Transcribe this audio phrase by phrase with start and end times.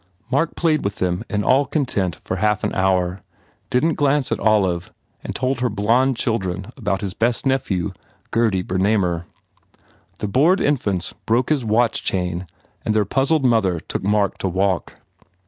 [0.31, 3.21] Mark played with them in all content for half an hour,
[3.69, 4.91] didn t glance at Olive,
[5.23, 7.91] and told her blond children about his best nephew,
[8.31, 9.25] Gurdy Bernamer.
[10.17, 12.47] The bored infants broke his watch chain
[12.83, 14.95] and their puzzled mother took Mark to walk.